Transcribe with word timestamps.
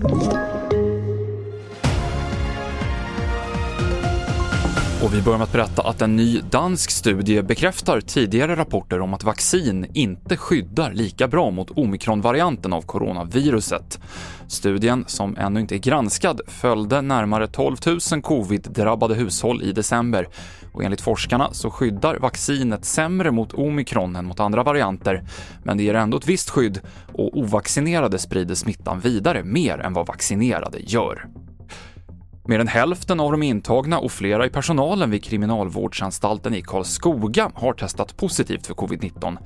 Thank 0.00 0.52
you. 0.52 0.57
Och 5.02 5.14
vi 5.14 5.22
börjar 5.22 5.38
med 5.38 5.44
att 5.44 5.52
berätta 5.52 5.82
att 5.82 6.02
en 6.02 6.16
ny 6.16 6.40
dansk 6.40 6.90
studie 6.90 7.42
bekräftar 7.42 8.00
tidigare 8.00 8.56
rapporter 8.56 9.00
om 9.00 9.14
att 9.14 9.24
vaccin 9.24 9.86
inte 9.94 10.36
skyddar 10.36 10.92
lika 10.92 11.28
bra 11.28 11.50
mot 11.50 11.70
omikronvarianten 11.70 12.72
av 12.72 12.82
coronaviruset. 12.82 14.00
Studien, 14.48 15.04
som 15.06 15.36
ännu 15.36 15.60
inte 15.60 15.76
är 15.76 15.78
granskad, 15.78 16.40
följde 16.46 17.02
närmare 17.02 17.46
12 17.46 17.76
000 17.86 18.22
covid-drabbade 18.22 19.14
hushåll 19.14 19.62
i 19.62 19.72
december 19.72 20.28
och 20.72 20.84
enligt 20.84 21.00
forskarna 21.00 21.48
så 21.52 21.70
skyddar 21.70 22.16
vaccinet 22.16 22.84
sämre 22.84 23.30
mot 23.30 23.54
omikron 23.54 24.16
än 24.16 24.24
mot 24.24 24.40
andra 24.40 24.62
varianter, 24.62 25.24
men 25.62 25.76
det 25.76 25.82
ger 25.82 25.94
ändå 25.94 26.16
ett 26.16 26.28
visst 26.28 26.50
skydd 26.50 26.80
och 27.12 27.38
ovaccinerade 27.38 28.18
sprider 28.18 28.54
smittan 28.54 29.00
vidare 29.00 29.44
mer 29.44 29.78
än 29.78 29.92
vad 29.92 30.06
vaccinerade 30.06 30.78
gör. 30.80 31.28
Mer 32.48 32.58
än 32.58 32.68
hälften 32.68 33.20
av 33.20 33.32
de 33.32 33.42
intagna 33.42 33.98
och 33.98 34.12
flera 34.12 34.46
i 34.46 34.50
personalen 34.50 35.10
vid 35.10 35.24
kriminalvårdsanstalten 35.24 36.54
i 36.54 36.62
Karlskoga 36.62 37.50
har 37.54 37.72
testat 37.72 38.16
positivt 38.16 38.66
för 38.66 38.74
covid-19. 38.74 39.36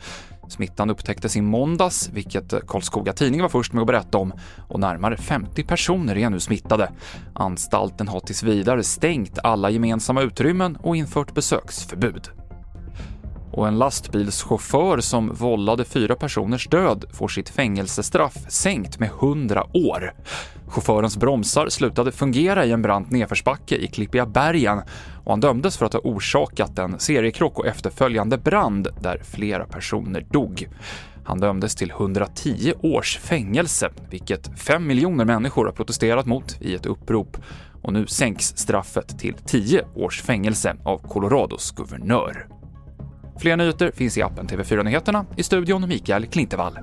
Smittan 0.48 0.90
upptäcktes 0.90 1.36
i 1.36 1.40
måndags, 1.40 2.10
vilket 2.12 2.66
Karlskoga 2.66 3.12
Tidning 3.12 3.42
var 3.42 3.48
först 3.48 3.72
med 3.72 3.80
att 3.80 3.86
berätta 3.86 4.18
om, 4.18 4.32
och 4.68 4.80
närmare 4.80 5.16
50 5.16 5.62
personer 5.62 6.18
är 6.18 6.30
nu 6.30 6.40
smittade. 6.40 6.90
Anstalten 7.34 8.08
har 8.08 8.20
tills 8.20 8.42
vidare 8.42 8.82
stängt 8.82 9.38
alla 9.38 9.70
gemensamma 9.70 10.22
utrymmen 10.22 10.76
och 10.76 10.96
infört 10.96 11.34
besöksförbud 11.34 12.30
och 13.52 13.68
en 13.68 13.78
lastbilschaufför 13.78 15.00
som 15.00 15.34
vållade 15.34 15.84
fyra 15.84 16.14
personers 16.14 16.68
död 16.68 17.04
får 17.12 17.28
sitt 17.28 17.48
fängelsestraff 17.48 18.36
sänkt 18.48 18.98
med 18.98 19.08
100 19.08 19.66
år. 19.72 20.12
Chaufförens 20.72 21.16
bromsar 21.16 21.68
slutade 21.68 22.12
fungera 22.12 22.64
i 22.64 22.72
en 22.72 22.82
brant 22.82 23.10
nedförsbacke 23.10 23.76
i 23.76 23.86
Klippiga 23.86 24.26
bergen 24.26 24.82
och 25.24 25.30
han 25.30 25.40
dömdes 25.40 25.76
för 25.76 25.86
att 25.86 25.92
ha 25.92 26.00
orsakat 26.00 26.78
en 26.78 26.98
seriekrock 26.98 27.58
och 27.58 27.66
efterföljande 27.66 28.38
brand 28.38 28.88
där 29.00 29.18
flera 29.24 29.64
personer 29.64 30.26
dog. 30.30 30.68
Han 31.24 31.40
dömdes 31.40 31.74
till 31.74 31.90
110 31.90 32.74
års 32.82 33.18
fängelse, 33.18 33.90
vilket 34.10 34.60
5 34.60 34.86
miljoner 34.86 35.24
människor 35.24 35.64
har 35.64 35.72
protesterat 35.72 36.26
mot 36.26 36.56
i 36.60 36.74
ett 36.74 36.86
upprop. 36.86 37.36
Och 37.82 37.92
nu 37.92 38.06
sänks 38.06 38.56
straffet 38.56 39.18
till 39.18 39.34
10 39.34 39.84
års 39.94 40.22
fängelse 40.22 40.76
av 40.84 40.98
Colorados 40.98 41.70
guvernör. 41.70 42.46
Fler 43.40 43.56
nyheter 43.56 43.92
finns 43.94 44.18
i 44.18 44.22
appen 44.22 44.46
TV4 44.46 44.84
Nyheterna, 44.84 45.26
i 45.36 45.42
studion 45.42 45.88
Mikael 45.88 46.26
Klintevall. 46.26 46.78